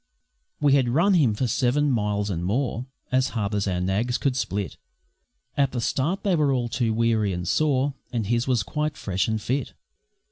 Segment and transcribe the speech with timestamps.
[0.59, 4.35] We had run him for seven miles and more As hard as our nags could
[4.35, 4.77] split;
[5.55, 9.27] At the start they were all too weary and sore, And his was quite fresh
[9.27, 9.73] and fit.